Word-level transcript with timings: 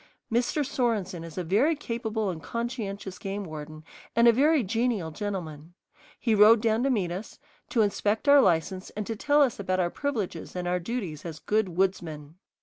Mr. 0.33 0.65
Sorenson 0.65 1.23
is 1.23 1.37
a 1.37 1.43
very 1.43 1.75
capable 1.75 2.31
and 2.31 2.41
conscientious 2.41 3.19
game 3.19 3.43
warden 3.45 3.83
and 4.15 4.27
a 4.27 4.33
very 4.33 4.63
genial 4.63 5.11
gentleman. 5.11 5.75
He 6.19 6.33
rode 6.33 6.59
down 6.59 6.81
to 6.85 6.89
meet 6.89 7.11
us, 7.11 7.37
to 7.69 7.83
inspect 7.83 8.27
our 8.27 8.41
license 8.41 8.89
and 8.97 9.05
to 9.05 9.15
tell 9.15 9.43
us 9.43 9.59
about 9.59 9.79
our 9.79 9.91
privileges 9.91 10.55
and 10.55 10.67
our 10.67 10.79
duties 10.79 11.23
as 11.23 11.37
good 11.37 11.77
woodsmen. 11.77 12.33